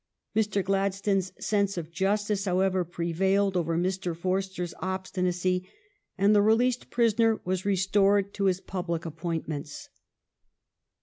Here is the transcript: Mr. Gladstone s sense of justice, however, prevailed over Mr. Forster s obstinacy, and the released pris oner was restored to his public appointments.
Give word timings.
Mr. 0.35 0.65
Gladstone 0.65 1.19
s 1.19 1.31
sense 1.39 1.77
of 1.77 1.91
justice, 1.91 2.45
however, 2.45 2.83
prevailed 2.83 3.55
over 3.55 3.77
Mr. 3.77 4.17
Forster 4.17 4.63
s 4.63 4.73
obstinacy, 4.81 5.69
and 6.17 6.33
the 6.33 6.41
released 6.41 6.89
pris 6.89 7.13
oner 7.19 7.39
was 7.45 7.65
restored 7.65 8.33
to 8.33 8.45
his 8.45 8.61
public 8.61 9.05
appointments. 9.05 9.89